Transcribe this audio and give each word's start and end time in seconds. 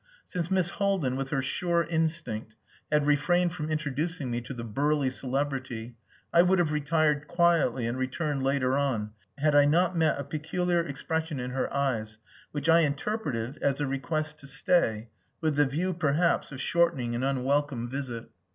Since 0.25 0.49
Miss 0.49 0.71
Haldin 0.71 1.15
with 1.15 1.29
her 1.29 1.43
sure 1.43 1.83
instinct 1.83 2.55
had 2.91 3.05
refrained 3.05 3.53
from 3.53 3.69
introducing 3.69 4.31
me 4.31 4.41
to 4.41 4.53
the 4.55 4.63
burly 4.63 5.11
celebrity, 5.11 5.95
I 6.33 6.41
would 6.41 6.57
have 6.57 6.71
retired 6.71 7.27
quietly 7.27 7.85
and 7.85 7.99
returned 7.99 8.41
later 8.41 8.75
on, 8.75 9.11
had 9.37 9.53
I 9.53 9.65
not 9.65 9.95
met 9.95 10.19
a 10.19 10.23
peculiar 10.23 10.81
expression 10.81 11.39
in 11.39 11.51
her 11.51 11.71
eyes 11.71 12.17
which 12.51 12.67
I 12.67 12.79
interpreted 12.79 13.59
as 13.61 13.79
a 13.79 13.85
request 13.85 14.39
to 14.39 14.47
stay, 14.47 15.09
with 15.39 15.55
the 15.55 15.67
view, 15.67 15.93
perhaps, 15.93 16.51
of 16.51 16.59
shortening 16.59 17.13
an 17.13 17.21
unwelcome 17.21 17.87
visit. 17.87 18.27